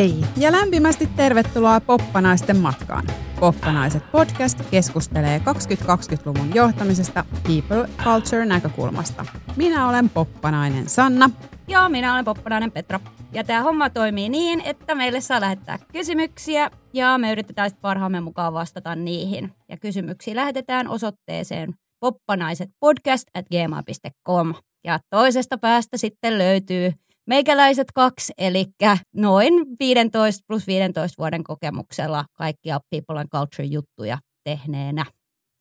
Hei 0.00 0.14
ja 0.36 0.52
lämpimästi 0.52 1.08
tervetuloa 1.16 1.80
Poppanaisten 1.80 2.56
matkaan. 2.56 3.06
Poppanaiset 3.40 4.12
podcast 4.12 4.70
keskustelee 4.70 5.38
2020-luvun 5.38 6.54
johtamisesta 6.54 7.24
people 7.42 7.88
culture 8.04 8.46
näkökulmasta. 8.46 9.26
Minä 9.56 9.88
olen 9.88 10.08
poppanainen 10.08 10.88
Sanna. 10.88 11.30
Ja 11.68 11.88
minä 11.88 12.12
olen 12.12 12.24
poppanainen 12.24 12.72
Petra. 12.72 13.00
Ja 13.32 13.44
tämä 13.44 13.62
homma 13.62 13.90
toimii 13.90 14.28
niin, 14.28 14.60
että 14.60 14.94
meille 14.94 15.20
saa 15.20 15.40
lähettää 15.40 15.78
kysymyksiä 15.92 16.70
ja 16.92 17.18
me 17.18 17.32
yritetään 17.32 17.70
sitten 17.70 17.82
parhaamme 17.82 18.20
mukaan 18.20 18.52
vastata 18.52 18.94
niihin. 18.94 19.52
Ja 19.68 19.76
kysymyksiä 19.76 20.36
lähetetään 20.36 20.88
osoitteeseen 20.88 21.74
poppanaiset 22.00 22.70
podcast 22.80 23.28
at 23.34 23.46
gmail.com. 23.48 24.54
Ja 24.84 24.98
toisesta 25.10 25.58
päästä 25.58 25.96
sitten 25.96 26.38
löytyy 26.38 26.92
meikäläiset 27.26 27.88
kaksi, 27.94 28.32
eli 28.38 28.66
noin 29.14 29.54
15 29.80 30.44
plus 30.46 30.66
15 30.66 31.14
vuoden 31.18 31.44
kokemuksella 31.44 32.24
kaikkia 32.38 32.80
People 32.90 33.20
and 33.20 33.28
Culture-juttuja 33.28 34.18
tehneenä. 34.44 35.04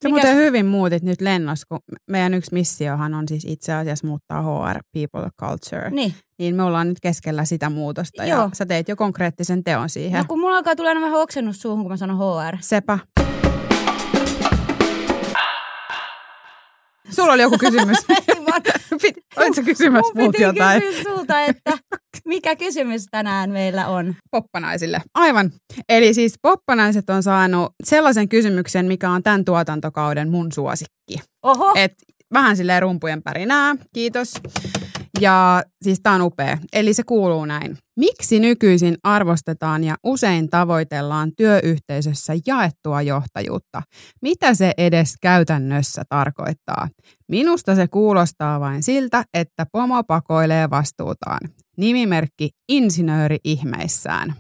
Se 0.02 0.10
muuten 0.10 0.36
hyvin 0.36 0.66
muutit 0.66 1.04
nyt 1.04 1.22
lennossa, 1.22 1.66
kun 1.70 1.80
meidän 2.10 2.34
yksi 2.34 2.54
missiohan 2.54 3.14
on 3.14 3.28
siis 3.28 3.46
itse 3.46 3.74
asiassa 3.74 4.08
muuttaa 4.08 4.42
HR, 4.42 4.80
People 4.94 5.30
Culture. 5.40 5.90
Niin. 5.90 6.14
Niin 6.40 6.56
me 6.56 6.64
ollaan 6.64 6.88
nyt 6.90 7.00
keskellä 7.02 7.46
sitä 7.46 7.70
muutosta 7.70 8.26
Joo. 8.26 8.42
ja 8.42 8.50
sä 8.54 8.66
teit 8.66 8.88
jo 8.90 8.96
konkreettisen 8.96 9.64
teon 9.64 9.90
siihen. 9.90 10.20
No 10.20 10.26
kun 10.28 10.40
mulla 10.40 10.58
alkaa 10.58 10.76
tulla 10.76 10.96
vähän 10.96 11.20
oksennus 11.20 11.62
suuhun, 11.62 11.82
kun 11.82 11.92
mä 11.92 11.98
sanon 11.98 12.18
HR. 12.18 12.58
Sepä. 12.60 13.00
Sulla 17.10 17.34
oli 17.34 17.42
joku 17.42 17.58
kysymys. 17.58 17.98
Oletko 19.40 19.62
kysymässä 19.66 20.14
muut 20.16 20.40
jotain? 20.40 20.84
Mun 20.84 21.04
sulta, 21.04 21.42
että 21.42 21.78
mikä 22.26 22.56
kysymys 22.56 23.06
tänään 23.12 23.50
meillä 23.50 23.88
on? 23.88 24.16
Poppanaisille. 24.32 25.02
Aivan. 25.14 25.52
Eli 25.90 26.14
siis 26.14 26.34
poppanaiset 26.42 27.10
on 27.10 27.24
saanut 27.24 27.74
sellaisen 27.84 28.30
kysymyksen, 28.30 28.86
mikä 28.86 29.10
on 29.10 29.24
tämän 29.24 29.46
tuotantokauden 29.46 30.30
mun 30.30 30.52
suosikki. 30.52 31.20
Oho. 31.44 31.72
Et 31.76 31.94
vähän 32.34 32.58
silleen 32.58 32.82
rumpujen 32.82 33.24
pärinää. 33.24 33.76
Kiitos. 33.94 34.34
Ja 35.22 35.64
siis 35.82 36.00
tämä 36.04 36.16
on 36.16 36.22
upea. 36.22 36.58
Eli 36.74 36.94
se 36.94 37.04
kuuluu 37.04 37.46
näin. 37.46 37.78
Miksi 38.00 38.40
nykyisin 38.40 38.98
arvostetaan 39.04 39.84
ja 39.84 39.96
usein 40.04 40.50
tavoitellaan 40.50 41.32
työyhteisössä 41.38 42.34
jaettua 42.46 43.02
johtajuutta? 43.02 43.82
Mitä 44.22 44.54
se 44.54 44.72
edes 44.78 45.14
käytännössä 45.22 46.04
tarkoittaa? 46.10 46.90
Minusta 47.28 47.76
se 47.76 47.88
kuulostaa 47.88 48.60
vain 48.60 48.84
siltä, 48.84 49.24
että 49.34 49.66
pomo 49.72 50.04
pakoilee 50.04 50.70
vastuutaan. 50.70 51.40
Nimimerkki 51.78 52.50
Insinööri 52.70 53.38
ihmeissään. 53.44 54.36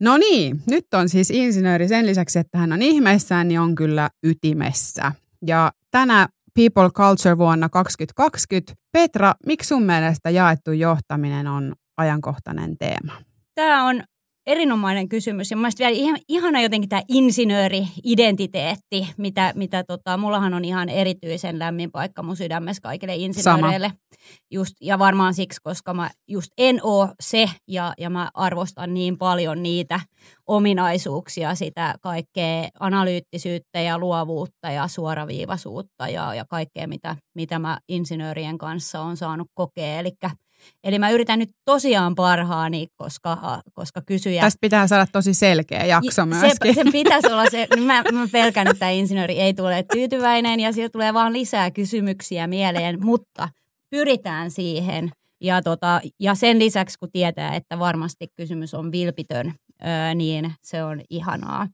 No 0.00 0.16
niin, 0.16 0.62
nyt 0.66 0.84
on 0.94 1.08
siis 1.08 1.30
insinööri 1.30 1.88
sen 1.88 2.06
lisäksi, 2.06 2.38
että 2.38 2.58
hän 2.58 2.72
on 2.72 2.82
ihmeissään, 2.82 3.48
niin 3.48 3.60
on 3.60 3.74
kyllä 3.74 4.10
ytimessä. 4.22 5.12
Ja 5.46 5.72
tänä 5.90 6.28
People 6.58 6.90
Culture 6.90 7.38
vuonna 7.38 7.68
2020. 7.68 8.74
Petra, 8.92 9.34
miksi 9.46 9.68
sun 9.68 9.82
mielestä 9.82 10.30
jaettu 10.30 10.72
johtaminen 10.72 11.46
on 11.46 11.74
ajankohtainen 11.96 12.78
teema? 12.78 13.12
Tämä 13.54 13.84
on 13.84 14.02
erinomainen 14.48 15.08
kysymys. 15.08 15.50
Ja 15.50 15.56
mun 15.56 15.70
vielä 15.78 15.94
ihan, 15.94 16.18
ihana 16.28 16.60
jotenkin 16.60 16.88
tämä 16.88 17.02
insinööri-identiteetti, 17.08 19.08
mitä, 19.16 19.52
mitä 19.56 19.84
tota, 19.84 20.16
mullahan 20.16 20.54
on 20.54 20.64
ihan 20.64 20.88
erityisen 20.88 21.58
lämmin 21.58 21.90
paikka 21.90 22.22
mun 22.22 22.36
sydämessä 22.36 22.82
kaikille 22.82 23.16
insinööreille. 23.16 23.88
Sama. 23.88 23.98
Just, 24.50 24.74
ja 24.80 24.98
varmaan 24.98 25.34
siksi, 25.34 25.60
koska 25.62 25.94
mä 25.94 26.10
just 26.28 26.52
en 26.58 26.80
oo 26.82 27.08
se 27.20 27.50
ja, 27.68 27.94
ja 27.98 28.10
mä 28.10 28.30
arvostan 28.34 28.94
niin 28.94 29.18
paljon 29.18 29.62
niitä 29.62 30.00
ominaisuuksia, 30.46 31.54
sitä 31.54 31.94
kaikkea 32.00 32.68
analyyttisyyttä 32.80 33.80
ja 33.80 33.98
luovuutta 33.98 34.70
ja 34.70 34.88
suoraviivaisuutta 34.88 36.08
ja, 36.08 36.34
ja 36.34 36.44
kaikkea, 36.44 36.88
mitä, 36.88 37.16
mitä 37.34 37.58
mä 37.58 37.78
insinöörien 37.88 38.58
kanssa 38.58 39.00
on 39.00 39.16
saanut 39.16 39.48
kokea. 39.54 39.98
Eli 39.98 40.12
Eli 40.84 40.98
mä 40.98 41.10
yritän 41.10 41.38
nyt 41.38 41.50
tosiaan 41.64 42.14
parhaani, 42.14 42.86
koska, 42.96 43.62
koska 43.72 44.02
kysyjä... 44.06 44.40
Tästä 44.40 44.58
pitää 44.60 44.86
saada 44.86 45.06
tosi 45.12 45.34
selkeä 45.34 45.84
jakso 45.84 46.26
myöskin. 46.26 46.74
Se, 46.74 46.84
se 46.84 46.90
pitäisi 46.92 47.32
olla 47.32 47.50
se, 47.50 47.66
niin 47.74 47.86
mä, 47.86 48.02
mä 48.12 48.28
pelkään, 48.32 48.68
että 48.68 48.90
insinööri 48.90 49.40
ei 49.40 49.54
tule 49.54 49.84
tyytyväinen 49.92 50.60
ja 50.60 50.72
sieltä 50.72 50.92
tulee 50.92 51.14
vaan 51.14 51.32
lisää 51.32 51.70
kysymyksiä 51.70 52.46
mieleen, 52.46 53.04
mutta 53.04 53.48
pyritään 53.90 54.50
siihen. 54.50 55.10
Ja, 55.40 55.62
tota, 55.62 56.00
ja 56.20 56.34
sen 56.34 56.58
lisäksi, 56.58 56.98
kun 56.98 57.08
tietää, 57.12 57.54
että 57.54 57.78
varmasti 57.78 58.26
kysymys 58.36 58.74
on 58.74 58.92
vilpitön, 58.92 59.54
öö, 59.86 60.14
niin 60.14 60.52
se 60.62 60.84
on 60.84 61.00
ihanaa. 61.10 61.66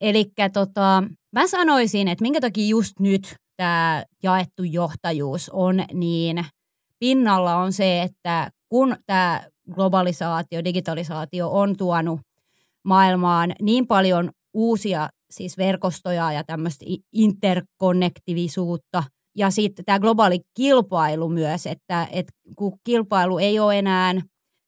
Eli 0.00 0.32
tota, 0.52 1.02
mä 1.32 1.46
sanoisin, 1.46 2.08
että 2.08 2.22
minkä 2.22 2.40
takia 2.40 2.68
just 2.68 3.00
nyt 3.00 3.34
tämä 3.56 4.04
jaettu 4.22 4.64
johtajuus 4.64 5.50
on 5.52 5.84
niin– 5.92 6.44
pinnalla 7.00 7.56
on 7.56 7.72
se, 7.72 8.02
että 8.02 8.50
kun 8.68 8.96
tämä 9.06 9.42
globalisaatio, 9.70 10.64
digitalisaatio 10.64 11.50
on 11.50 11.76
tuonut 11.76 12.20
maailmaan 12.84 13.52
niin 13.62 13.86
paljon 13.86 14.30
uusia 14.54 15.08
siis 15.30 15.58
verkostoja 15.58 16.32
ja 16.32 16.44
tämmöistä 16.44 16.84
interkonnektivisuutta 17.12 19.04
ja 19.36 19.50
sitten 19.50 19.84
tämä 19.84 19.98
globaali 19.98 20.40
kilpailu 20.56 21.28
myös, 21.28 21.66
että, 21.66 22.08
että 22.10 22.32
kun 22.56 22.72
kilpailu 22.84 23.38
ei 23.38 23.58
ole 23.58 23.78
enää 23.78 24.14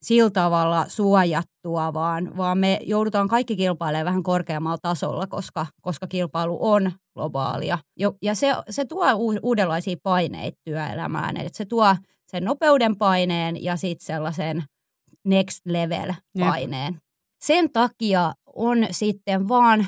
sillä 0.02 0.30
tavalla 0.30 0.84
suojattua, 0.88 1.94
vaan, 1.94 2.36
vaan 2.36 2.58
me 2.58 2.78
joudutaan 2.82 3.28
kaikki 3.28 3.56
kilpailemaan 3.56 4.06
vähän 4.06 4.22
korkeammalla 4.22 4.78
tasolla, 4.82 5.26
koska, 5.26 5.66
koska 5.82 6.06
kilpailu 6.06 6.58
on 6.60 6.92
globaalia. 7.14 7.78
Ja 8.22 8.34
se, 8.34 8.54
se 8.70 8.84
tuo 8.84 9.06
uudenlaisia 9.42 9.96
paineita 10.02 10.60
työelämään, 10.64 11.36
että 11.36 11.56
se 11.56 11.64
tuo 11.64 11.96
sen 12.34 12.44
nopeuden 12.44 12.96
paineen 12.96 13.64
ja 13.64 13.76
sitten 13.76 14.06
sellaisen 14.06 14.64
next 15.24 15.60
level 15.66 16.12
paineen. 16.38 16.94
Jep. 16.94 17.02
Sen 17.44 17.72
takia 17.72 18.32
on 18.46 18.86
sitten 18.90 19.48
vaan 19.48 19.86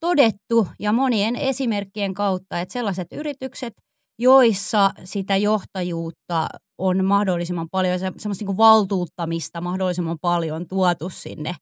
todettu 0.00 0.68
ja 0.80 0.92
monien 0.92 1.36
esimerkkien 1.36 2.14
kautta, 2.14 2.60
että 2.60 2.72
sellaiset 2.72 3.08
yritykset, 3.12 3.72
joissa 4.18 4.90
sitä 5.04 5.36
johtajuutta 5.36 6.48
on 6.78 7.04
mahdollisimman 7.04 7.68
paljon, 7.70 7.98
semmoista 7.98 8.44
niin 8.44 8.56
valtuuttamista 8.56 9.60
mahdollisimman 9.60 10.18
paljon 10.20 10.68
tuotu 10.68 11.08
sinne 11.08 11.54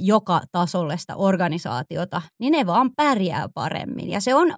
joka 0.00 0.40
tasolle 0.52 0.98
sitä 0.98 1.16
organisaatiota, 1.16 2.22
niin 2.40 2.52
ne 2.52 2.66
vaan 2.66 2.90
pärjää 2.96 3.48
paremmin. 3.54 4.10
Ja 4.10 4.20
se 4.20 4.34
on 4.34 4.54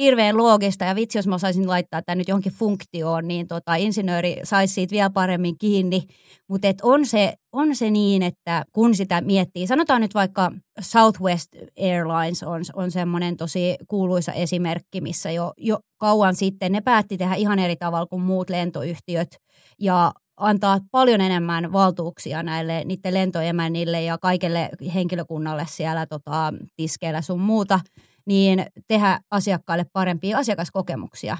hirveän 0.00 0.36
loogista 0.36 0.84
ja 0.84 0.94
vitsi, 0.94 1.18
jos 1.18 1.26
mä 1.26 1.34
osaisin 1.34 1.68
laittaa 1.68 2.02
tämän 2.02 2.18
nyt 2.18 2.28
johonkin 2.28 2.52
funktioon, 2.52 3.28
niin 3.28 3.48
tota, 3.48 3.74
insinööri 3.74 4.36
saisi 4.44 4.74
siitä 4.74 4.90
vielä 4.90 5.10
paremmin 5.10 5.58
kiinni. 5.58 6.02
Mutta 6.48 6.68
on 6.82 7.06
se, 7.06 7.34
on 7.52 7.76
se 7.76 7.90
niin, 7.90 8.22
että 8.22 8.64
kun 8.72 8.94
sitä 8.94 9.20
miettii, 9.20 9.66
sanotaan 9.66 10.00
nyt 10.00 10.14
vaikka 10.14 10.52
Southwest 10.80 11.48
Airlines 11.80 12.42
on, 12.42 12.62
on 12.74 12.90
semmoinen 12.90 13.36
tosi 13.36 13.76
kuuluisa 13.88 14.32
esimerkki, 14.32 15.00
missä 15.00 15.30
jo, 15.30 15.52
jo 15.56 15.78
kauan 15.98 16.36
sitten 16.36 16.72
ne 16.72 16.80
päätti 16.80 17.16
tehdä 17.16 17.34
ihan 17.34 17.58
eri 17.58 17.76
tavalla 17.76 18.06
kuin 18.06 18.22
muut 18.22 18.50
lentoyhtiöt 18.50 19.36
ja 19.80 20.12
antaa 20.36 20.78
paljon 20.90 21.20
enemmän 21.20 21.72
valtuuksia 21.72 22.42
näille 22.42 22.84
niiden 22.84 23.14
lentoemännille 23.14 24.02
ja 24.02 24.18
kaikelle 24.18 24.68
henkilökunnalle 24.94 25.66
siellä 25.68 26.06
tota, 26.06 26.54
tiskeillä 26.76 27.22
sun 27.22 27.40
muuta– 27.40 27.80
niin 28.30 28.66
tehdä 28.88 29.20
asiakkaille 29.30 29.86
parempia 29.92 30.38
asiakaskokemuksia. 30.38 31.38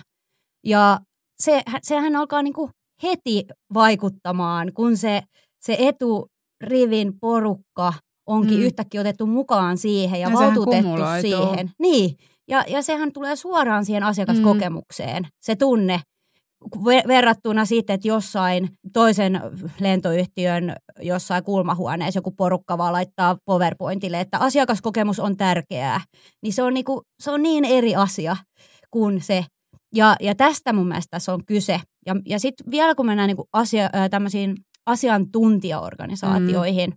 Ja 0.67 1.01
se, 1.39 1.63
sehän 1.83 2.17
alkaa 2.17 2.43
niin 2.43 2.53
kuin 2.53 2.71
heti 3.03 3.47
vaikuttamaan, 3.75 4.73
kun 4.75 4.97
se, 4.97 5.23
se 5.61 5.77
eturivin 5.79 7.19
porukka 7.21 7.93
onkin 8.27 8.59
mm. 8.59 8.65
yhtäkkiä 8.65 9.01
otettu 9.01 9.27
mukaan 9.27 9.79
siihen 9.79 10.21
ja, 10.21 10.29
ja 10.29 10.35
valtuutettu 10.35 10.89
siihen. 11.21 11.71
Niin, 11.79 12.17
ja, 12.49 12.65
ja 12.69 12.83
sehän 12.83 13.13
tulee 13.13 13.37
suoraan 13.37 13.85
siihen 13.85 14.03
asiakaskokemukseen, 14.03 15.23
mm. 15.23 15.29
se 15.41 15.57
tunne, 15.57 16.01
verrattuna 17.09 17.65
sitten, 17.65 17.95
että 17.95 18.09
jossain 18.09 18.69
toisen 18.93 19.41
lentoyhtiön 19.81 20.77
jossain 21.01 21.45
kulmahuoneessa 21.45 22.19
joku 22.19 22.31
porukka 22.31 22.79
vaan 22.79 22.93
laittaa 22.93 23.37
PowerPointille, 23.45 24.21
että 24.21 24.39
asiakaskokemus 24.39 25.21
on 25.21 25.37
tärkeää, 25.37 26.01
niin 26.43 26.53
se 26.53 26.63
on, 26.63 26.75
niinku, 26.75 27.03
se 27.23 27.31
on 27.31 27.43
niin 27.43 27.65
eri 27.65 27.97
asia 27.97 28.37
kuin 28.91 29.23
se. 29.23 29.45
Ja, 29.95 30.17
ja 30.21 30.35
tästä 30.35 30.73
mun 30.73 30.89
mielestä 30.89 31.11
tässä 31.11 31.35
on 31.35 31.45
kyse. 31.47 31.81
Ja, 32.07 32.17
ja 32.27 32.39
sitten 32.39 32.71
vielä 32.71 32.95
kun 32.95 33.07
mennään 33.07 33.27
niinku 33.27 33.49
asia, 33.53 33.91
tämmöisiin 34.11 34.57
asiantuntijaorganisaatioihin, 34.87 36.91
mm. 36.91 36.97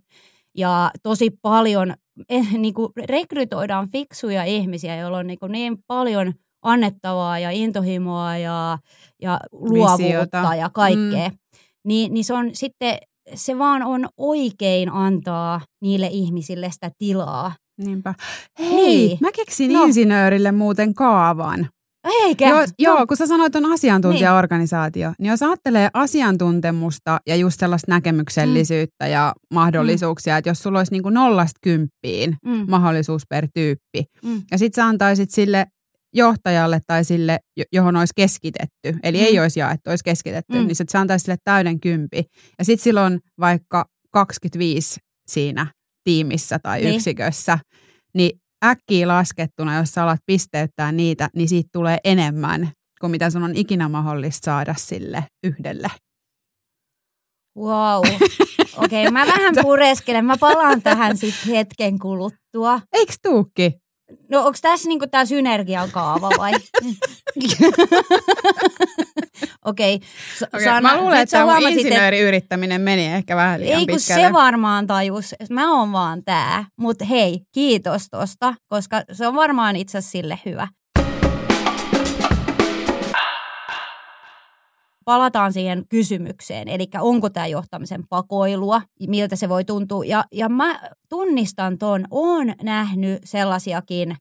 ja 0.56 0.90
tosi 1.02 1.30
paljon 1.42 1.94
eh, 2.28 2.52
niinku 2.52 2.92
rekrytoidaan 3.04 3.88
fiksuja 3.92 4.44
ihmisiä, 4.44 4.96
joilla 4.96 5.18
on 5.18 5.26
niinku 5.26 5.46
niin 5.46 5.76
paljon– 5.86 6.32
annettavaa 6.64 7.38
ja 7.38 7.50
intohimoa 7.50 8.36
ja, 8.36 8.78
ja 9.22 9.40
luovuutta 9.52 9.98
Visiota. 10.04 10.54
ja 10.58 10.70
kaikkea. 10.70 11.28
Mm. 11.28 11.36
Niin, 11.86 12.14
niin 12.14 12.24
se 12.24 12.34
on 12.34 12.50
sitten 12.52 12.98
se 13.34 13.58
vaan 13.58 13.82
on 13.82 14.08
oikein 14.16 14.92
antaa 14.92 15.60
niille 15.82 16.06
ihmisille 16.12 16.70
sitä 16.70 16.90
tilaa. 16.98 17.52
Niinpä. 17.84 18.14
Hei, 18.58 18.76
Niin. 18.76 19.18
mä 19.20 19.32
keksin 19.32 19.72
No. 19.72 19.84
insinöörille 19.84 20.52
muuten 20.52 20.94
kaavan. 20.94 21.68
Eikä? 22.22 22.48
Joo, 22.48 22.60
No. 22.60 22.66
joo, 22.78 23.06
kun 23.06 23.16
sä 23.16 23.26
sanoit 23.26 23.56
on 23.56 23.72
asiantuntijaorganisaatio, 23.72 25.08
niin. 25.08 25.14
niin 25.18 25.30
jos 25.30 25.42
ajattelee 25.42 25.88
asiantuntemusta 25.94 27.20
ja 27.26 27.36
just 27.36 27.60
sellaista 27.60 27.92
näkemyksellisyyttä 27.92 29.04
mm. 29.04 29.10
ja 29.10 29.32
mahdollisuuksia, 29.54 30.36
että 30.36 30.50
jos 30.50 30.58
sulla 30.62 30.78
olisi 30.78 30.92
niin 30.92 31.02
kuin 31.02 31.14
nollasta 31.14 31.58
kymppiin 31.62 32.36
Mm, 32.46 32.66
mahdollisuus 32.70 33.22
per 33.28 33.48
tyyppi, 33.54 34.04
mm, 34.24 34.42
ja 34.50 34.58
sit 34.58 34.74
sä 34.74 34.84
antaisit 34.86 35.30
sille 35.30 35.66
johtajalle 36.14 36.80
tai 36.86 37.04
sille, 37.04 37.38
jo- 37.56 37.64
johon 37.72 37.96
olisi 37.96 38.12
keskitetty, 38.16 38.98
eli 39.02 39.18
Mm. 39.18 39.24
ei 39.24 39.40
olisi 39.40 39.60
jaettu, 39.60 39.90
olisi 39.90 40.04
keskitetty, 40.04 40.58
Mm. 40.60 40.66
niin 40.66 40.76
sit 40.76 40.88
sä 40.88 41.00
antaisit 41.00 41.24
sille 41.24 41.36
täyden 41.44 41.80
kympi, 41.80 42.24
ja 42.58 42.64
sit 42.64 42.80
sillä 42.80 43.02
on 43.04 43.20
vaikka 43.40 43.84
25 44.12 45.00
siinä 45.26 45.66
tiimissä 46.04 46.58
tai 46.58 46.80
Niin. 46.80 46.94
yksikössä, 46.94 47.58
niin 48.14 48.40
äkkiä 48.64 49.08
laskettuna, 49.08 49.76
jos 49.76 49.90
sä 49.90 50.02
alat 50.02 50.20
pisteyttää 50.26 50.92
niitä, 50.92 51.28
niin 51.36 51.48
siitä 51.48 51.68
tulee 51.72 51.98
enemmän 52.04 52.70
kuin 53.00 53.10
mitä 53.10 53.30
sun 53.30 53.42
on 53.42 53.56
ikinä 53.56 53.88
mahdollista 53.88 54.44
saada 54.44 54.74
sille 54.78 55.24
yhdelle. 55.44 55.88
wow. 57.58 58.02
Okei, 58.84 59.06
okay, 59.06 59.10
mä 59.10 59.26
vähän 59.26 59.54
pureskelen. 59.62 60.24
Mä 60.24 60.36
palaan 60.40 60.82
tähän 60.82 61.16
sitten 61.16 61.48
hetken 61.54 61.98
kuluttua. 61.98 62.80
Eiks 62.92 63.16
tuukki? 63.22 63.72
No 64.28 64.38
onko 64.38 64.58
tässä 64.62 64.88
niinku 64.88 65.06
tää 65.06 65.24
synergiakaava 65.24 66.30
vai? 66.38 66.52
Okei. 69.64 70.00
S- 70.38 70.42
Okei, 70.42 70.64
Sanna, 70.64 70.80
mä 70.92 70.96
luulen, 71.00 71.20
että 71.20 71.38
tämä 71.38 71.58
insinööriyrittäminen 71.58 72.80
meni 72.80 73.06
ehkä 73.06 73.36
vähän 73.36 73.60
liian 73.60 73.80
Ei 73.80 73.86
kun 73.86 73.96
pitkälle. 73.96 74.26
se 74.26 74.32
varmaan 74.32 74.86
tajus. 74.86 75.34
Mä 75.50 75.78
oon 75.78 75.92
vaan 75.92 76.24
tää. 76.24 76.64
Mutta 76.80 77.04
hei, 77.04 77.40
kiitos 77.52 78.06
tosta, 78.10 78.54
koska 78.68 79.02
se 79.12 79.26
on 79.26 79.34
varmaan 79.34 79.76
itse 79.76 80.00
sille 80.00 80.40
hyvä. 80.44 80.68
Palataan 85.04 85.52
siihen 85.52 85.84
kysymykseen, 85.88 86.68
eli 86.68 86.88
onko 87.00 87.30
tämä 87.30 87.46
johtamisen 87.46 88.04
pakoilua, 88.08 88.82
miltä 89.08 89.36
se 89.36 89.48
voi 89.48 89.64
tuntua. 89.64 90.04
Ja, 90.04 90.24
ja 90.32 90.48
mä 90.48 90.80
tunnistan 91.08 91.78
ton, 91.78 92.04
oon 92.10 92.54
nähnyt 92.62 93.18
sellaisiakin 93.24 94.16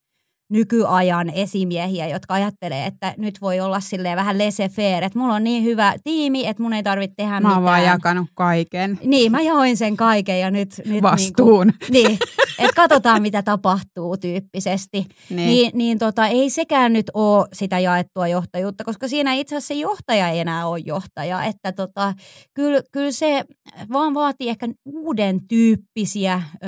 nykyajan 0.53 1.29
esimiehiä, 1.29 2.07
jotka 2.07 2.33
ajattelee, 2.33 2.85
että 2.85 3.13
nyt 3.17 3.41
voi 3.41 3.59
olla 3.59 3.79
silleen 3.79 4.17
vähän 4.17 4.37
laissez-faire, 4.37 5.03
että 5.03 5.19
mulla 5.19 5.33
on 5.33 5.43
niin 5.43 5.63
hyvä 5.63 5.93
tiimi, 6.03 6.47
että 6.47 6.63
mun 6.63 6.73
ei 6.73 6.83
tarvitse 6.83 7.13
tehdä 7.17 7.31
Mä 7.31 7.37
mitään. 7.39 7.53
oon 7.53 7.63
vaan 7.63 7.83
jakanut 7.83 8.27
kaiken 8.33 8.99
Niin, 9.03 9.31
mä 9.31 9.41
jaoin 9.41 9.77
sen 9.77 9.97
kaiken 9.97 10.39
ja 10.39 10.51
nyt... 10.51 10.81
nyt 10.85 11.01
vastuun. 11.01 11.67
Niin, 11.89 12.07
niin 12.07 12.19
että 12.59 12.75
katsotaan 12.75 13.21
mitä 13.21 13.41
tapahtuu 13.41 14.17
tyyppisesti. 14.17 15.05
Niin. 15.29 15.47
Niin, 15.47 15.71
niin, 15.73 15.99
tota, 15.99 16.27
ei 16.27 16.49
sekään 16.49 16.93
nyt 16.93 17.11
ole 17.13 17.47
sitä 17.53 17.79
jaettua 17.79 18.27
johtajuutta, 18.27 18.83
koska 18.83 19.07
siinä 19.07 19.33
itse 19.33 19.55
asiassa 19.55 19.73
se 19.73 19.79
johtaja 19.79 20.29
ei 20.29 20.39
enää 20.39 20.67
ole 20.67 20.79
johtaja. 20.85 21.43
Että 21.43 21.71
tota, 21.71 22.13
kyllä, 22.53 22.81
kyllä 22.91 23.11
se 23.11 23.43
vaan 23.91 24.13
vaatii 24.13 24.49
ehkä 24.49 24.67
uuden 24.85 25.47
tyyppisiä 25.47 26.41
ö, 26.53 26.67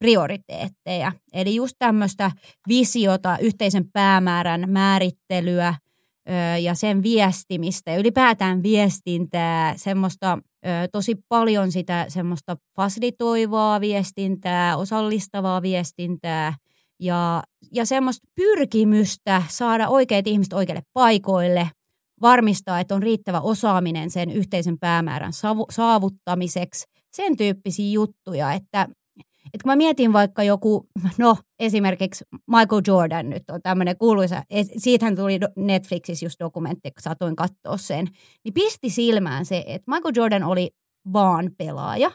johtamisprioriteetteja. 0.00 1.12
Eli 1.32 1.54
just 1.54 1.76
tämmöistä 1.78 2.30
visiota, 2.68 3.38
yhteisen 3.40 3.84
päämäärän 3.92 4.64
määrittelyä, 4.68 5.74
ö, 6.28 6.58
ja 6.58 6.74
sen 6.74 7.02
viestimistä 7.02 7.90
ja 7.90 7.98
ylipäätään 7.98 8.62
viestintää, 8.62 9.74
semmoista 9.76 10.38
ö, 10.66 10.68
tosi 10.92 11.14
paljon 11.28 11.72
sitä 11.72 12.06
semmoista 12.08 12.56
fasilitoivaa 12.76 13.80
viestintää, 13.80 14.76
osallistavaa 14.76 15.62
viestintää 15.62 16.54
ja, 17.00 17.42
ja 17.72 17.84
semmoista 17.84 18.28
pyrkimystä 18.34 19.42
saada 19.48 19.88
oikeat 19.88 20.26
ihmiset 20.26 20.52
oikeille 20.52 20.82
paikoille, 20.92 21.70
varmistaa, 22.22 22.80
että 22.80 22.94
on 22.94 23.02
riittävä 23.02 23.40
osaaminen 23.40 24.10
sen 24.10 24.30
yhteisen 24.30 24.78
päämäärän 24.78 25.32
saavuttamiseksi, 25.70 26.84
sen 27.12 27.36
tyyppisiä 27.36 27.92
juttuja, 27.92 28.52
että 28.52 28.88
et 29.54 29.62
kun 29.62 29.72
mä 29.72 29.76
mietin 29.76 30.12
vaikka 30.12 30.42
joku, 30.42 30.88
no 31.18 31.36
esimerkiksi 31.58 32.24
Michael 32.46 32.82
Jordan 32.86 33.30
nyt 33.30 33.42
on 33.50 33.62
tämmöinen 33.62 33.98
kuuluisa, 33.98 34.42
et 34.50 34.66
siitähän 34.76 35.16
tuli 35.16 35.38
Netflixissä 35.56 36.26
just 36.26 36.40
dokumentti, 36.40 36.90
kun 36.90 37.02
satoin 37.02 37.36
katsoa 37.36 37.76
sen, 37.76 38.06
niin 38.44 38.54
pisti 38.54 38.90
silmään 38.90 39.46
se, 39.46 39.64
että 39.66 39.90
Michael 39.90 40.12
Jordan 40.16 40.42
oli 40.42 40.70
vaan 41.12 41.50
pelaaja 41.58 42.10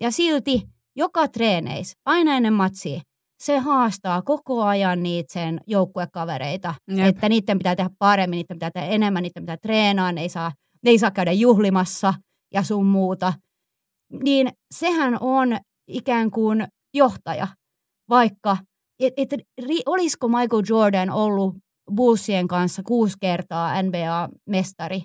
ja 0.00 0.10
silti 0.10 0.62
joka 0.96 1.28
treeneis, 1.28 1.96
aina 2.06 2.36
ennen 2.36 2.52
matsia, 2.52 3.00
se 3.42 3.58
haastaa 3.58 4.22
koko 4.22 4.62
ajan 4.62 5.02
niitä 5.02 5.32
sen 5.32 5.60
joukkuekavereita, 5.66 6.74
Jep. 6.88 7.06
että 7.06 7.28
niiden 7.28 7.58
pitää 7.58 7.76
tehdä 7.76 7.90
paremmin, 7.98 8.36
niiden 8.36 8.56
pitää 8.56 8.70
tehdä 8.70 8.86
enemmän, 8.86 9.22
niiden 9.22 9.42
pitää 9.42 9.56
treenaa, 9.56 10.12
ne 10.12 10.20
ei 10.20 10.28
saa, 10.28 10.52
ne 10.82 10.90
ei 10.90 10.98
saa 10.98 11.10
käydä 11.10 11.32
juhlimassa 11.32 12.14
ja 12.54 12.62
sun 12.62 12.86
muuta. 12.86 13.32
Niin 14.24 14.48
sehän 14.74 15.18
on 15.20 15.58
ikään 15.88 16.30
kuin 16.30 16.66
johtaja, 16.94 17.48
vaikka, 18.08 18.56
et, 19.00 19.12
et, 19.16 19.30
ri, 19.68 19.80
olisiko 19.86 20.28
Michael 20.28 20.62
Jordan 20.68 21.10
ollut 21.10 21.54
Bullsien 21.94 22.48
kanssa 22.48 22.82
kuusi 22.86 23.16
kertaa 23.20 23.82
NBA-mestari, 23.82 25.00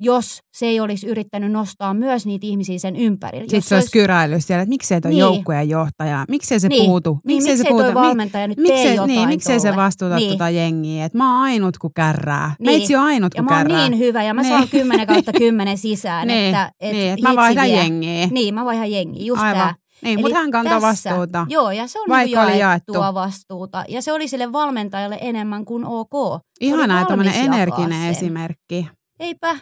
jos 0.00 0.38
se 0.56 0.66
ei 0.66 0.80
olisi 0.80 1.06
yrittänyt 1.06 1.52
nostaa 1.52 1.94
myös 1.94 2.26
niitä 2.26 2.46
ihmisiä 2.46 2.78
sen 2.78 2.96
ympärille. 2.96 3.44
Sitten 3.44 3.62
se 3.62 3.74
olisi 3.74 3.90
kyräillyt 3.92 4.44
siellä, 4.44 4.62
että 4.62 4.68
miksei 4.68 5.00
toi 5.00 5.10
Niin. 5.10 5.14
niin. 5.24 5.34
joukkueen 5.34 5.68
johtaja, 5.68 6.24
miksei 6.28 6.60
se 6.60 6.68
Niin. 6.68 6.84
puutu, 6.86 7.18
niin, 7.26 7.36
miksei, 7.36 7.56
se 7.56 7.64
puutu, 7.68 7.94
valmentaja 7.94 8.46
nyt 8.48 8.56
tee 8.56 8.62
miksei, 8.62 8.94
jotain 8.94 9.08
niin, 9.16 9.28
miksei 9.28 9.60
se 9.60 9.68
tolle? 9.68 9.82
vastuuta 9.82 10.16
Niin. 10.16 10.30
tota 10.32 10.50
jengiä, 10.50 11.04
että 11.04 11.18
mä 11.18 11.32
oon 11.34 11.42
ainut 11.42 11.78
kun 11.78 11.90
kärrää. 11.96 12.54
Niin. 12.58 12.64
Meitsi 12.70 12.96
on 12.96 13.02
ainut 13.04 13.34
Ja 13.34 13.42
kun 13.42 13.52
mä 13.52 13.58
oon 13.58 13.66
kärrää. 13.66 13.88
niin 13.88 13.98
hyvä 13.98 14.22
ja 14.22 14.34
mä 14.34 14.42
Niin. 14.42 14.48
saan 14.52 14.68
10 14.68 15.06
kautta 15.06 15.32
10 15.32 15.78
sisään, 15.78 16.26
niin, 16.28 16.44
että 16.46 16.72
et 16.80 16.92
niin, 16.92 17.12
että 17.12 17.28
mä 17.28 17.36
vaihdan 17.36 17.64
vie. 17.66 17.76
jengiä. 17.76 18.26
Niin, 18.30 18.54
mä 18.54 18.64
vaihan 18.64 18.90
jengiä, 18.90 19.24
just 19.26 19.42
Aivan. 19.42 19.56
tää. 19.62 19.74
Niin, 20.04 20.20
mutta 20.20 20.38
hän 20.38 20.50
kantaa 20.50 20.80
tässä- 20.80 21.10
vastuuta. 21.10 21.46
Joo, 21.48 21.70
ja 21.70 21.86
se 21.86 22.00
on 22.00 22.08
Vaikka 22.08 22.24
niinku 22.44 22.52
oli 22.52 22.60
jaettua 22.60 22.96
jaettu. 23.04 23.14
vastuuta. 23.14 23.84
Ja 23.88 24.02
se 24.02 24.12
oli 24.12 24.28
sille 24.28 24.52
valmentajalle 24.52 25.18
enemmän 25.20 25.64
kuin 25.64 25.84
ok. 25.84 26.40
Ihanaa, 26.60 27.04
tämmöinen 27.04 27.34
energinen 27.34 28.00
sen. 28.00 28.10
esimerkki. 28.10 28.88
Eipä. 29.20 29.56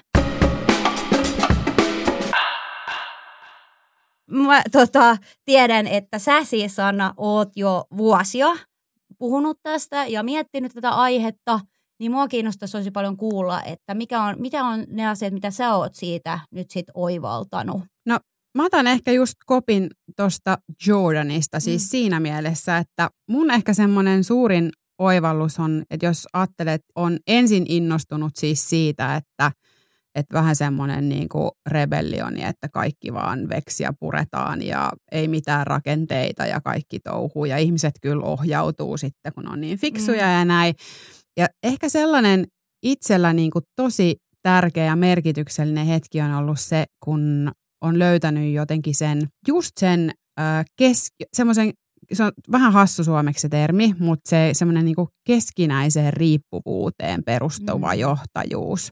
Mä 4.31 4.63
tota, 4.73 5.17
tiedän, 5.45 5.87
että 5.87 6.19
sä 6.19 6.45
siis, 6.45 6.77
Sanna, 6.77 7.15
oot 7.17 7.49
jo 7.57 7.85
vuosia 7.97 8.49
puhunut 9.19 9.59
tästä 9.63 10.07
ja 10.07 10.23
miettinyt 10.23 10.73
tätä 10.75 10.91
aihetta, 10.91 11.61
niin 12.01 12.13
mua 12.13 12.29
kiinnostaisi 12.29 12.79
tosi 12.79 12.91
paljon 12.91 13.17
kuulla, 13.17 13.63
että 13.63 13.95
mikä 13.95 14.23
on, 14.23 14.35
mitä 14.39 14.65
on 14.65 14.85
ne 14.89 15.09
asiat, 15.09 15.33
mitä 15.33 15.51
sä 15.51 15.75
oot 15.75 15.95
siitä 15.95 16.39
nyt 16.51 16.71
sit 16.71 16.87
oivaltanut. 16.95 17.83
Mä 18.55 18.65
otan 18.65 18.87
ehkä 18.87 19.13
just 19.13 19.35
kopin 19.47 19.91
tuosta 20.17 20.59
Jordanista, 20.87 21.61
siis 21.61 21.83
Mm. 21.83 21.87
siinä 21.89 22.21
mielessä, 22.21 22.79
että 22.79 23.11
mun 23.29 23.51
ehkä 23.51 23.75
semmoinen 23.75 24.25
suurin 24.25 24.71
oivallus 24.99 25.59
on, 25.59 25.83
että 25.91 26.07
jos 26.07 26.27
ajattelet, 26.33 26.83
on 26.95 27.19
ensin 27.27 27.65
innostunut 27.69 28.33
siis 28.37 28.69
siitä, 28.71 29.17
että, 29.17 29.53
että 30.15 30.35
vähän 30.35 30.57
semmoinen 30.57 31.09
niin 31.09 31.29
kuin 31.29 31.51
rebellioni, 31.71 32.45
että 32.45 32.69
kaikki 32.69 33.13
vaan 33.13 33.49
veksiä 33.49 33.93
puretaan 34.01 34.63
ja 34.63 34.93
ei 35.13 35.29
mitään 35.29 35.67
rakenteita 35.67 36.47
ja 36.47 36.61
kaikki 36.61 37.01
touhuu 37.01 37.45
ja 37.45 37.59
ihmiset 37.59 37.95
kyllä 38.03 38.25
ohjautuu 38.25 38.97
sitten, 38.97 39.33
kun 39.35 39.49
on 39.49 39.61
niin 39.61 39.79
fiksuja 39.79 40.25
Mm. 40.27 40.33
ja 40.33 40.45
näin. 40.45 40.75
Ja 41.37 41.47
ehkä 41.63 41.89
sellainen 41.89 42.47
itsellä 42.83 43.33
niin 43.33 43.51
kuin 43.51 43.65
tosi 43.77 44.17
tärkeä 44.43 44.85
ja 44.85 44.97
merkityksellinen 44.97 45.87
hetki 45.87 46.21
on 46.21 46.33
ollut 46.35 46.61
se, 46.61 46.85
kun 47.05 47.53
on 47.83 47.99
löytänyt 47.99 48.53
jotenkin 48.55 48.95
sen, 48.95 49.29
just 49.49 49.71
sen 49.81 50.11
äh, 50.41 50.65
kes, 50.79 51.07
semmoisen, 51.33 51.73
se 52.13 52.25
on 52.25 52.33
vähän 52.53 52.73
hassu 52.73 53.05
suomeksi 53.05 53.43
se 53.43 53.49
termi, 53.49 53.95
mutta 53.99 54.31
se 54.31 54.51
semmoinen 54.53 54.85
niin 54.85 54.97
keskinäiseen 55.27 56.13
riippuvuuteen 56.13 57.25
perustuva 57.25 57.93
Mm. 57.95 57.99
johtajuus. 58.01 58.89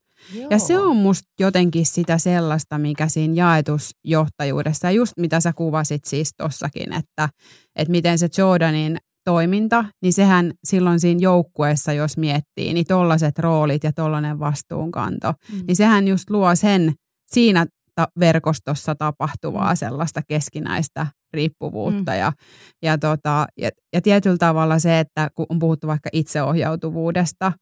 Ja 0.50 0.58
se 0.58 0.78
on 0.78 0.96
musta 0.96 1.28
jotenkin 1.40 1.86
sitä 1.86 2.18
sellaista, 2.18 2.78
mikä 2.78 3.08
siinä 3.08 3.34
jaetusjohtajuudessa, 3.34 4.86
ja 4.86 4.90
just 4.90 5.12
mitä 5.16 5.40
sä 5.40 5.52
kuvasit 5.52 6.04
siis 6.04 6.30
tossakin, 6.36 6.92
että, 6.92 7.28
että 7.76 7.90
miten 7.92 8.18
se 8.18 8.28
Jordanin 8.38 8.96
toiminta, 9.24 9.84
niin 10.02 10.12
sehän 10.12 10.52
silloin 10.64 11.00
siinä 11.00 11.20
joukkueessa, 11.20 11.92
jos 11.92 12.16
miettii, 12.16 12.74
niin 12.74 12.86
tollaset 12.86 13.38
roolit 13.38 13.84
ja 13.84 13.92
tollainen 13.92 14.38
vastuunkanto, 14.38 15.32
Mm. 15.52 15.60
niin 15.66 15.76
sehän 15.76 16.08
just 16.08 16.30
luo 16.30 16.54
sen 16.54 16.92
siinä 17.26 17.66
ta- 18.00 18.12
verkostossa 18.20 18.94
tapahtuvaa 18.94 19.70
Mm. 19.72 19.76
sellaista 19.76 20.20
keskinäistä 20.28 21.06
riippuvuutta. 21.34 22.12
Mm. 22.12 22.18
Ja, 22.18 22.32
ja, 22.82 22.98
tota, 22.98 23.46
ja, 23.58 23.70
ja 23.92 24.00
tietyllä 24.00 24.36
tavalla 24.38 24.78
se, 24.78 24.98
että 24.98 25.30
kun 25.34 25.46
on 25.48 25.58
puhuttu 25.58 25.86
vaikka 25.86 26.10
itseohjautuvuudesta, 26.12 27.52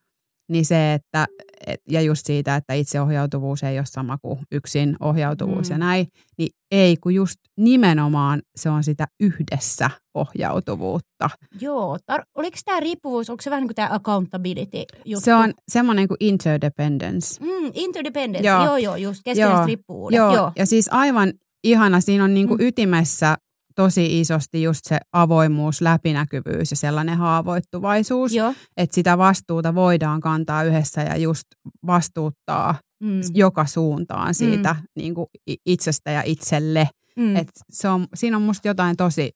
niin 0.49 0.64
se, 0.64 0.95
että 0.95 1.26
et, 1.67 1.81
ja 1.90 2.00
just 2.00 2.26
siitä, 2.26 2.57
että 2.57 2.75
itseohjautuvuus 2.75 3.62
ei 3.62 3.78
ole 3.78 3.87
sama 3.87 4.19
kuin 4.19 4.38
yksin 4.52 4.97
ohjautuvuus 5.00 5.69
mm. 5.69 5.75
ja 5.75 5.78
näin, 5.78 6.07
niin 6.38 6.49
ei, 6.71 6.97
kun 6.97 7.14
just 7.14 7.37
nimenomaan 7.57 8.43
se 8.57 8.71
on 8.71 8.85
sitä 8.85 9.07
yhdessä 9.21 9.90
ohjautuvuutta. 10.14 11.31
Joo, 11.61 11.97
tar- 12.12 12.25
oliko 12.35 12.57
tämä 12.64 12.81
riippuvuus, 12.81 13.31
onko 13.31 13.43
se 13.43 13.50
vähän 13.50 13.62
niin 13.62 13.69
kuin 13.69 13.75
tämä 13.76 13.88
accountability 13.93 14.85
juttu? 15.05 15.25
Se 15.25 15.35
on 15.35 15.55
semmoinen 15.69 16.09
kuin 16.09 16.19
interdependence. 16.21 17.45
Mm, 17.45 17.71
interdependence, 17.75 18.49
joo, 18.49 18.64
joo, 18.64 18.76
joo 18.76 18.97
just 18.97 19.21
keskeistä 19.25 19.67
riippuvuudet. 19.67 20.17
Joo. 20.17 20.35
joo, 20.35 20.52
ja 20.57 20.67
siis 20.67 20.88
aivan 20.93 21.33
ihana, 21.64 22.00
siinä 22.00 22.25
on 22.25 22.35
niin 22.35 22.49
kuin 22.49 22.61
mm. 22.61 22.67
ytimessä 22.67 23.37
tosi 23.78 24.20
isosti 24.20 24.62
just 24.62 24.80
se 24.85 24.99
avoimuus, 25.12 25.80
läpinäkyvyys 25.80 26.70
ja 26.70 26.76
sellainen 26.76 27.16
haavoittuvaisuus, 27.16 28.32
Joo. 28.32 28.54
että 28.76 28.94
sitä 28.94 29.18
vastuuta 29.18 29.75
voidaan 29.75 30.20
kantaa 30.20 30.64
yhdessä 30.64 31.00
ja 31.00 31.16
just 31.16 31.44
vastuuttaa 31.87 32.75
mm. 33.02 33.20
joka 33.35 33.66
suuntaan 33.66 34.35
siitä 34.35 34.73
mm. 34.73 34.85
niin 34.97 35.14
kuin 35.14 35.26
itsestä 35.66 36.11
ja 36.11 36.23
itselle. 36.25 36.88
Mm. 37.16 37.37
Et 37.37 37.49
se 37.70 37.88
on, 37.88 38.06
siinä 38.14 38.37
on 38.37 38.42
musta 38.42 38.68
jotain 38.68 38.97
tosi, 38.97 39.30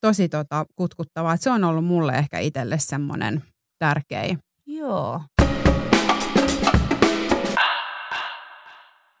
tosi 0.00 0.28
tota, 0.28 0.66
kutkuttavaa. 0.76 1.34
Et 1.34 1.42
se 1.42 1.50
on 1.50 1.64
ollut 1.64 1.84
mulle 1.84 2.12
ehkä 2.12 2.38
itselle 2.38 2.78
semmoinen 2.78 3.42
tärkein. 3.78 4.38
Joo. 4.66 5.20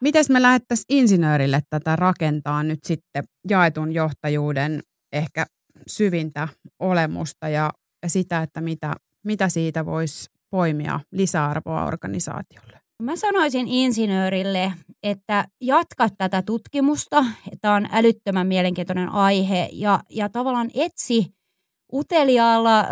Mites 0.00 0.30
me 0.30 0.42
lähettäisiin 0.42 0.86
insinöörille 0.88 1.60
tätä 1.70 1.96
rakentaa 1.96 2.62
nyt 2.62 2.78
sitten 2.84 3.24
jaetun 3.50 3.92
johtajuuden 3.92 4.82
ehkä 5.12 5.46
syvintä 5.86 6.48
olemusta 6.78 7.48
ja, 7.48 7.70
ja 8.02 8.08
sitä, 8.08 8.42
että 8.42 8.60
mitä, 8.60 8.94
mitä 9.24 9.48
siitä 9.48 9.86
voisi 9.86 10.30
poimia 10.50 11.00
lisäarvoa 11.12 11.84
organisaatiolle? 11.84 12.80
Mä 13.02 13.16
sanoisin 13.16 13.68
insinöörille, 13.68 14.72
että 15.02 15.44
jatka 15.60 16.08
tätä 16.18 16.42
tutkimusta. 16.42 17.24
Tämä 17.60 17.74
on 17.74 17.86
älyttömän 17.92 18.46
mielenkiintoinen 18.46 19.08
aihe 19.08 19.68
ja, 19.72 20.00
ja 20.10 20.28
tavallaan 20.28 20.70
etsi 20.74 21.26
uteliaalla 21.92 22.80
ö, 22.80 22.84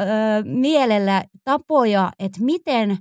mielellä 0.45 1.25
tapoja, 1.45 2.13
että 2.19 2.45
miten 2.45 2.99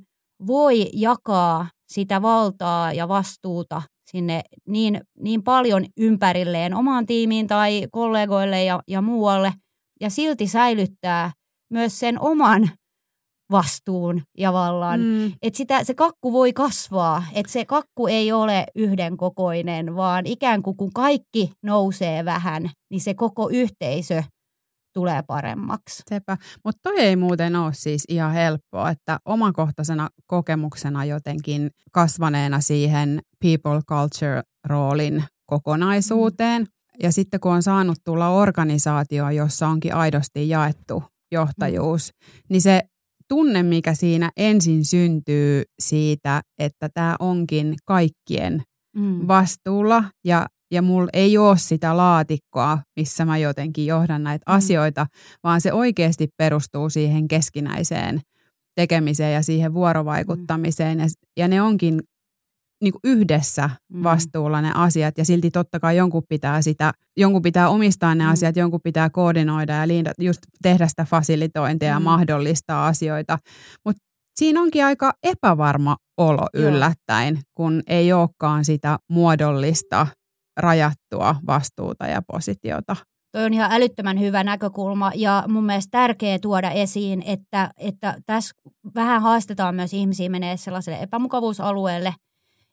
voi 0.47 0.89
jakaa 0.93 1.67
sitä 1.87 2.21
valtaa 2.21 2.93
ja 2.93 3.07
vastuuta 3.07 3.81
sinne 4.15 4.41
niin, 4.67 5.01
niin 5.19 5.43
paljon 5.43 5.85
ympärilleen 5.97 6.73
omaan 6.73 7.05
tiimiin 7.05 7.47
tai 7.47 7.87
kollegoille 7.91 8.63
ja, 8.63 8.79
ja 8.87 9.01
muualle, 9.01 9.53
ja 10.01 10.09
silti 10.09 10.47
säilyttää 10.47 11.31
myös 11.69 11.99
sen 11.99 12.21
oman 12.21 12.69
vastuun 13.51 14.21
ja 14.37 14.53
vallan. 14.53 14.99
Mm. 14.99 15.31
Että 15.41 15.57
sitä, 15.57 15.83
se 15.83 15.93
kakku 15.93 16.33
voi 16.33 16.53
kasvaa, 16.53 17.23
että 17.33 17.51
se 17.51 17.65
kakku 17.65 18.07
ei 18.07 18.31
ole 18.31 18.65
yhden 18.75 19.17
kokoinen, 19.17 19.95
vaan 19.95 20.25
ikään 20.25 20.63
kuin 20.63 20.77
kun 20.77 20.93
kaikki 20.93 21.51
nousee 21.63 22.25
vähän, 22.25 22.69
niin 22.91 23.01
se 23.01 23.13
koko 23.13 23.49
yhteisö 23.49 24.23
tulee 24.93 25.23
paremmaksi. 25.27 26.03
Sepä. 26.09 26.37
Mutta 26.65 26.79
toi 26.83 26.99
ei 26.99 27.15
muuten 27.15 27.55
ole 27.55 27.73
siis 27.73 28.03
ihan 28.07 28.33
helppoa, 28.33 28.89
että 28.89 29.19
omakohtaisena 29.25 30.09
kokemuksena 30.27 31.05
jotenkin 31.05 31.71
kasvaneena 31.91 32.61
siihen 32.61 33.21
people 33.39 33.81
culture 33.89 34.41
roolin 34.65 35.23
kokonaisuuteen. 35.45 36.61
Mm. 36.61 36.67
Ja 37.03 37.11
sitten 37.11 37.39
kun 37.39 37.51
on 37.51 37.63
saanut 37.63 37.97
tulla 38.03 38.29
organisaatioon, 38.29 39.35
jossa 39.35 39.67
onkin 39.67 39.95
aidosti 39.95 40.49
jaettu 40.49 41.03
johtajuus, 41.31 42.09
mm. 42.09 42.43
niin 42.49 42.61
se 42.61 42.81
tunne, 43.27 43.63
mikä 43.63 43.93
siinä 43.93 44.31
ensin 44.37 44.85
syntyy 44.85 45.63
siitä, 45.79 46.41
että 46.59 46.89
tämä 46.93 47.15
onkin 47.19 47.75
kaikkien 47.85 48.63
mm. 48.95 49.27
vastuulla 49.27 50.03
ja 50.25 50.45
ja 50.73 50.81
mulla 50.81 51.09
ei 51.13 51.37
ole 51.37 51.57
sitä 51.57 51.97
laatikkoa, 51.97 52.79
missä 52.99 53.25
mä 53.25 53.37
jotenkin 53.37 53.85
johdan 53.85 54.23
näitä 54.23 54.51
mm. 54.51 54.55
asioita, 54.55 55.05
vaan 55.43 55.61
se 55.61 55.73
oikeasti 55.73 56.27
perustuu 56.37 56.89
siihen 56.89 57.27
keskinäiseen 57.27 58.21
tekemiseen 58.75 59.33
ja 59.33 59.41
siihen 59.41 59.73
vuorovaikuttamiseen. 59.73 60.99
Ja, 60.99 61.05
ja 61.37 61.47
ne 61.47 61.61
onkin 61.61 62.01
niin 62.83 62.93
yhdessä 63.03 63.69
mm. 63.93 64.03
vastuulla 64.03 64.61
ne 64.61 64.71
asiat 64.75 65.17
ja 65.17 65.25
silti 65.25 65.51
totta 65.51 65.79
kai 65.79 65.97
jonkun 65.97 66.23
pitää 66.29 66.61
sitä, 66.61 66.91
jonkun 67.17 67.41
pitää 67.41 67.69
omistaa 67.69 68.15
ne 68.15 68.23
mm. 68.23 68.31
asiat, 68.31 68.55
jonkun 68.55 68.81
pitää 68.83 69.09
koordinoida 69.09 69.73
ja 69.73 69.87
liinda, 69.87 70.11
just 70.19 70.39
tehdä 70.61 70.87
sitä 70.87 71.05
fasilitointia 71.05 71.89
mm. 71.89 71.95
ja 71.95 71.99
mahdollistaa 71.99 72.87
asioita. 72.87 73.37
Mutta 73.85 74.03
siinä 74.35 74.61
onkin 74.61 74.85
aika 74.85 75.13
epävarma 75.23 75.97
olo 76.17 76.47
yllättäen, 76.53 77.39
kun 77.57 77.81
ei 77.87 78.13
olekaan 78.13 78.65
sitä 78.65 78.97
muodollista 79.09 80.07
rajattua 80.57 81.35
vastuuta 81.47 82.07
ja 82.07 82.21
positiota. 82.21 82.95
Toi 83.31 83.45
on 83.45 83.53
ihan 83.53 83.71
älyttömän 83.71 84.19
hyvä 84.19 84.43
näkökulma 84.43 85.11
ja 85.15 85.43
mun 85.47 85.63
mielestä 85.63 85.91
tärkeää 85.91 86.39
tuoda 86.39 86.71
esiin, 86.71 87.23
että, 87.25 87.69
että 87.77 88.15
tässä 88.25 88.55
vähän 88.95 89.21
haastetaan 89.21 89.75
myös 89.75 89.93
ihmisiä 89.93 90.29
menee 90.29 90.57
sellaiselle 90.57 90.99
epämukavuusalueelle, 91.01 92.13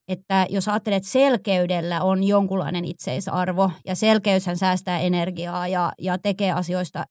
että 0.09 0.47
jos 0.51 0.69
ajattelet, 0.69 0.97
että 0.97 1.09
selkeydellä 1.09 2.03
on 2.03 2.25
jonkunlainen 2.25 2.85
itseisarvo 2.85 3.71
ja 3.87 3.95
selkeyshän 3.95 4.57
säästää 4.57 4.99
energiaa 4.99 5.69
ja, 5.69 5.93
ja 5.99 6.19
tekee 6.19 6.53
asioista 6.53 7.05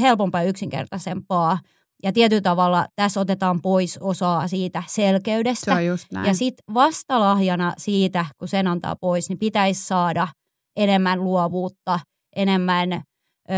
helpompaa 0.00 0.42
ja 0.42 0.48
yksinkertaisempaa– 0.48 1.58
ja 2.02 2.12
tietyllä 2.12 2.42
tavalla 2.42 2.86
tässä 2.96 3.20
otetaan 3.20 3.62
pois 3.62 3.98
osaa 4.00 4.48
siitä 4.48 4.82
selkeydestä. 4.86 5.64
Se 5.64 5.72
on 5.72 5.86
just 5.86 6.06
näin. 6.12 6.26
Ja 6.26 6.34
sitten 6.34 6.74
vastalahjana 6.74 7.72
siitä, 7.78 8.26
kun 8.38 8.48
sen 8.48 8.66
antaa 8.66 8.96
pois, 8.96 9.28
niin 9.28 9.38
pitäisi 9.38 9.86
saada 9.86 10.28
enemmän 10.76 11.24
luovuutta, 11.24 12.00
enemmän 12.36 12.92
öö, 12.92 13.56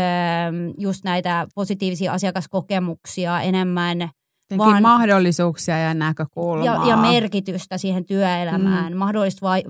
just 0.77 1.03
näitä 1.03 1.47
positiivisia 1.55 2.13
asiakaskokemuksia, 2.13 3.41
enemmän 3.41 4.09
vaan, 4.57 4.81
mahdollisuuksia 4.81 5.77
ja 5.77 5.93
näkökulmaa. 5.93 6.65
Ja, 6.65 6.87
ja 6.87 6.97
merkitystä 6.97 7.77
siihen 7.77 8.05
työelämään, 8.05 8.93
mm. 8.93 8.99
vai, 9.41 9.63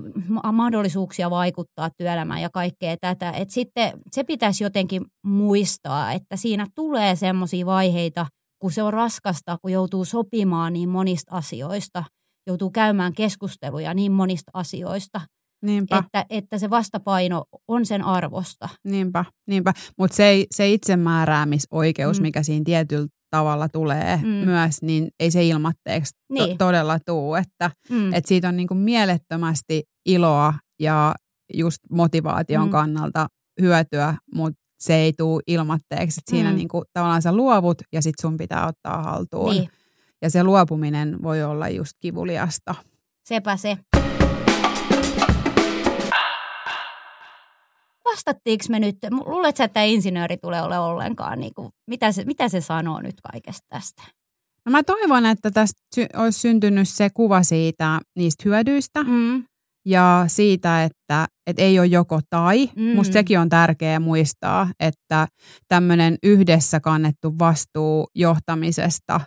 mahdollisuuksia 0.52 1.30
vaikuttaa 1.30 1.90
työelämään 1.98 2.42
ja 2.42 2.50
kaikkea 2.50 2.96
tätä. 3.00 3.30
Et 3.30 3.50
sitten 3.50 3.92
se 4.10 4.24
pitäisi 4.24 4.64
jotenkin 4.64 5.04
muistaa, 5.26 6.12
että 6.12 6.36
siinä 6.36 6.66
tulee 6.74 7.16
semmoisia 7.16 7.66
vaiheita– 7.66 8.26
kun 8.62 8.72
se 8.72 8.82
on 8.82 8.92
raskasta, 8.92 9.58
kun 9.62 9.72
joutuu 9.72 10.04
sopimaan 10.04 10.72
niin 10.72 10.88
monista 10.88 11.36
asioista, 11.36 12.04
joutuu 12.46 12.70
käymään 12.70 13.12
keskusteluja 13.12 13.94
niin 13.94 14.12
monista 14.12 14.50
asioista, 14.54 15.20
Niinpä. 15.62 15.98
Että, 15.98 16.26
että 16.30 16.58
se 16.58 16.70
vastapaino 16.70 17.44
on 17.68 17.86
sen 17.86 18.04
arvosta. 18.04 18.68
Niinpä, 18.84 19.24
niinpä. 19.48 19.72
mutta 19.98 20.16
se, 20.16 20.46
se 20.50 20.70
itsemääräämisoikeus, 20.70 22.18
mm. 22.18 22.22
mikä 22.22 22.42
siinä 22.42 22.64
tietyllä 22.64 23.06
tavalla 23.30 23.68
tulee 23.68 24.16
mm. 24.16 24.28
myös, 24.28 24.82
niin 24.82 25.08
ei 25.20 25.30
se 25.30 25.44
ilmatteeksi 25.44 26.14
niin. 26.32 26.58
to- 26.58 26.66
todella 26.66 26.98
tuu, 27.06 27.34
että 27.34 27.70
mm. 27.90 28.14
et 28.14 28.26
siitä 28.26 28.48
on 28.48 28.56
niinku 28.56 28.74
mielettömästi 28.74 29.82
iloa 30.06 30.54
ja 30.80 31.14
just 31.54 31.78
motivaation 31.90 32.68
mm. 32.68 32.70
kannalta 32.70 33.26
hyötyä, 33.60 34.14
mutta 34.34 34.61
se 34.82 34.94
ei 34.94 35.12
tule 35.12 35.42
ilmatteeksi. 35.46 36.20
Että 36.20 36.30
siinä 36.30 36.50
mm. 36.50 36.56
niin 36.56 36.68
kuin, 36.68 36.84
tavallaan 36.92 37.22
sä 37.22 37.36
luovut 37.36 37.82
ja 37.92 38.02
sitten 38.02 38.22
sun 38.22 38.36
pitää 38.36 38.66
ottaa 38.66 39.02
haltuun. 39.02 39.50
Niin. 39.50 39.68
Ja 40.22 40.30
se 40.30 40.44
luopuminen 40.44 41.22
voi 41.22 41.42
olla 41.42 41.68
just 41.68 41.92
kivuliasta. 42.00 42.74
Sepä 43.28 43.56
se. 43.56 43.78
Vastattiinko 48.04 48.64
me 48.68 48.80
nyt, 48.80 48.96
luuletko 49.26 49.62
että 49.62 49.82
insinööri 49.82 50.36
tulee 50.36 50.62
ole 50.62 50.78
ollenkaan, 50.78 51.40
niin 51.40 51.54
kuin, 51.54 51.68
mitä, 51.86 52.12
se, 52.12 52.24
mitä 52.24 52.48
se 52.48 52.60
sanoo 52.60 53.00
nyt 53.00 53.20
kaikesta 53.32 53.66
tästä? 53.68 54.02
No 54.66 54.72
mä 54.72 54.82
toivon, 54.82 55.26
että 55.26 55.50
tästä 55.50 55.82
sy- 55.94 56.06
olisi 56.16 56.40
syntynyt 56.40 56.88
se 56.88 57.10
kuva 57.14 57.42
siitä 57.42 58.00
niistä 58.16 58.42
hyödyistä, 58.44 59.02
mm 59.02 59.44
ja 59.86 60.24
siitä, 60.26 60.84
että, 60.84 61.26
että 61.46 61.62
ei 61.62 61.78
ole 61.78 61.86
joko 61.86 62.20
tai. 62.30 62.70
Mm. 62.76 62.94
Musta 62.94 63.12
sekin 63.12 63.38
on 63.38 63.48
tärkeää 63.48 64.00
muistaa, 64.00 64.68
että 64.80 65.28
tämmöinen 65.68 66.16
yhdessä 66.22 66.80
kannettu 66.80 67.38
vastuu 67.38 68.06
johtamisesta 68.14 69.20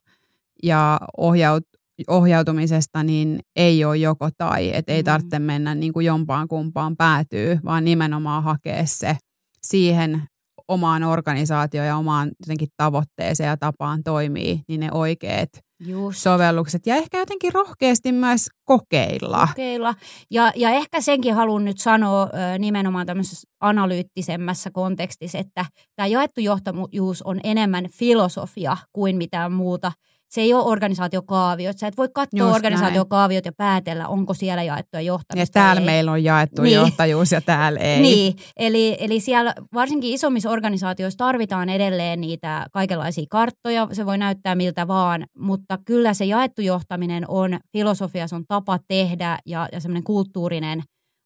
ja 0.64 1.00
ohjaut, 1.18 1.64
ohjautumisesta 2.08 3.04
niin 3.04 3.40
ei 3.56 3.86
ole 3.86 3.98
joko 3.98 4.30
tai, 4.38 4.76
että 4.76 4.94
ei 4.94 5.02
mm. 5.02 5.06
tarvitse 5.06 5.40
mennä 5.40 5.76
niin 5.76 5.94
kuin 5.94 6.06
jompaan 6.06 6.48
kumpaan 6.48 6.96
päätyy, 6.96 7.60
vaan 7.66 7.86
nimenomaan 7.86 8.44
hakea 8.44 8.86
se 8.86 9.18
siihen 9.62 10.24
omaan 10.68 11.04
organisaatioon 11.04 11.88
ja 11.88 11.98
omaan 11.98 12.32
jotenkin 12.40 12.68
tavoitteeseen 12.78 13.48
ja 13.48 13.58
tapaan 13.58 14.04
toimii, 14.04 14.62
niin 14.68 14.80
ne 14.80 14.90
oikeat 14.92 15.50
Just. 15.80 16.20
sovellukset. 16.20 16.88
Ja 16.88 16.96
ehkä 16.96 17.20
jotenkin 17.20 17.54
rohkeasti 17.54 18.12
myös 18.12 18.48
kokeilla. 18.66 19.48
Kokeilla. 19.48 19.96
Ja, 20.32 20.52
ja 20.56 20.70
ehkä 20.70 21.02
senkin 21.02 21.34
haluan 21.36 21.66
nyt 21.66 21.80
sanoa 21.80 22.30
nimenomaan 22.60 23.06
tämmöisessä 23.06 23.48
analyyttisemmässä 23.60 24.72
kontekstissa, 24.72 25.38
että 25.38 25.66
tämä 25.96 26.08
jaettu 26.08 26.42
johtajuus 26.42 27.22
on 27.22 27.40
enemmän 27.44 27.86
filosofia 27.92 28.78
kuin 28.94 29.18
mitään 29.18 29.52
muuta. 29.54 29.92
Se 30.36 30.42
ei 30.42 30.54
ole 30.54 30.64
organisaatiokaaviot. 30.64 31.78
Sä 31.78 31.88
et 31.88 31.98
voi 31.98 32.10
katsoa 32.14 32.40
Just 32.40 32.56
organisaatiokaaviot 32.56 33.46
ja 33.46 33.52
päätellä, 33.58 34.08
onko 34.08 34.34
siellä 34.34 34.64
jaettua 34.64 35.02
johtamista. 35.02 35.60
Ja 35.60 35.62
vai 35.62 35.68
täällä 35.68 35.80
ei. 35.80 35.86
meillä 35.86 36.12
on 36.12 36.24
jaettu 36.24 36.62
Niin. 36.62 36.76
johtajuus 36.76 37.32
ja 37.32 37.42
täällä 37.42 37.80
ei. 37.80 38.02
Niin, 38.02 38.36
eli, 38.58 38.98
eli 39.00 39.20
siellä 39.20 39.54
varsinkin 39.74 40.14
isommissa 40.14 40.50
organisaatioissa 40.50 41.18
tarvitaan 41.18 41.70
edelleen 41.70 42.22
niitä 42.22 42.66
kaikenlaisia 42.72 43.26
karttoja, 43.30 43.88
se 43.92 44.06
voi 44.06 44.18
näyttää 44.18 44.56
miltä 44.56 44.88
vaan, 44.88 45.26
mutta 45.38 45.78
kyllä 45.86 46.14
se 46.14 46.26
jaettu 46.26 46.62
johtaminen 46.62 47.24
on 47.28 47.60
filosofia, 47.74 48.28
se 48.28 48.36
on 48.36 48.46
tapa 48.48 48.80
tehdä 48.88 49.38
ja, 49.46 49.70
ja 49.72 49.80
semmoinen 49.80 50.04
kulttuurinen 50.04 50.84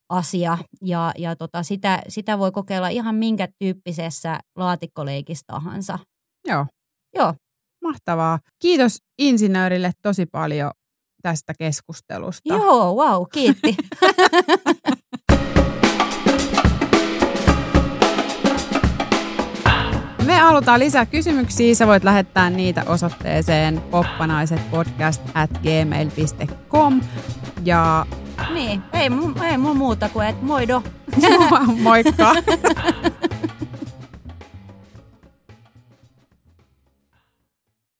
asia 0.10 0.58
ja, 0.82 1.12
ja 1.18 1.36
tota, 1.36 1.64
sitä, 1.64 2.02
sitä 2.08 2.40
voi 2.40 2.52
kokeilla 2.52 2.88
ihan 2.88 3.16
minkä 3.16 3.48
tyyppisessä 3.60 4.40
laatikkoleikissä 4.58 5.44
tahansa. 5.48 6.00
Joo, 6.48 6.66
Joo, 7.16 7.34
mahtavaa. 7.82 8.40
Kiitos 8.60 8.98
insinöörille 9.20 9.92
tosi 10.02 10.26
paljon 10.26 10.72
tästä 11.22 11.54
keskustelusta. 11.60 12.54
joo, 12.54 12.96
wow, 12.96 13.24
kiitti. 13.34 13.76
Me 20.26 20.36
halutaan 20.38 20.80
lisää 20.80 21.06
kysymyksiä. 21.06 21.76
Sä 21.76 21.88
voit 21.88 22.04
lähettää 22.04 22.50
niitä 22.50 22.84
osoitteeseen 22.88 23.82
poppanaisetpodcast 23.92 25.22
at 25.34 25.50
gmail.com. 25.52 27.02
Ja 27.66 28.06
niin, 28.54 28.82
ei, 28.94 29.10
mu- 29.10 29.44
ei 29.44 29.58
mun 29.58 29.78
muuta 29.78 30.10
kuin, 30.10 30.28
että 30.28 30.46
moido. 30.46 30.84
moikka! 31.84 32.36